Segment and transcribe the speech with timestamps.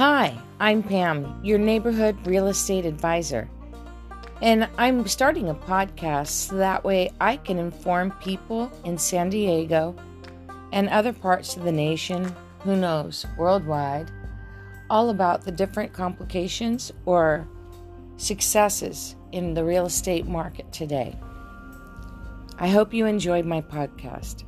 [0.00, 3.50] Hi, I'm Pam, your neighborhood real estate advisor.
[4.40, 9.94] And I'm starting a podcast so that way I can inform people in San Diego
[10.72, 14.10] and other parts of the nation, who knows, worldwide,
[14.88, 17.46] all about the different complications or
[18.16, 21.14] successes in the real estate market today.
[22.58, 24.44] I hope you enjoyed my podcast.